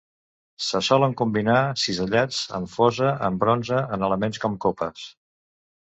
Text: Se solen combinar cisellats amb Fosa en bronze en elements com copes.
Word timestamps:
Se 0.67 0.79
solen 0.87 1.13
combinar 1.19 1.59
cisellats 1.83 2.41
amb 2.61 2.73
Fosa 2.73 3.13
en 3.31 3.39
bronze 3.45 3.87
en 3.87 4.11
elements 4.13 4.47
com 4.47 4.61
copes. 4.69 5.11